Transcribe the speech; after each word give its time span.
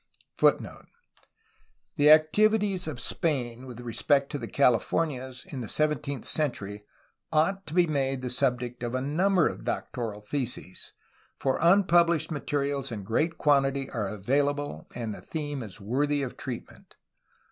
io 0.41 0.51
^° 0.51 0.85
The 1.95 2.09
activities 2.09 2.87
of 2.87 2.99
Spain 2.99 3.67
with 3.67 3.79
re 3.81 3.93
spect 3.93 4.31
to 4.31 4.39
the 4.39 4.47
Californias 4.47 5.45
in 5.45 5.61
the 5.61 5.69
sev 5.69 5.91
enteenth 5.91 6.25
century 6.25 6.85
ought 7.31 7.67
to 7.67 7.75
be 7.75 7.85
made 7.85 8.23
the 8.23 8.31
subject 8.31 8.81
of 8.81 8.95
a 8.95 9.01
number 9.01 9.47
of 9.47 9.63
doctoral 9.63 10.21
theses, 10.21 10.93
for 11.37 11.59
tmpublished 11.59 12.31
materials 12.31 12.91
in 12.91 13.03
great 13.03 13.37
quantity 13.37 13.91
are 13.91 14.07
available 14.07 14.87
and 14.95 15.13
the 15.13 15.21
theme 15.21 15.61
IS 15.61 15.79
worthy 15.79 16.23
of 16.23 16.35
treatment. 16.35 16.95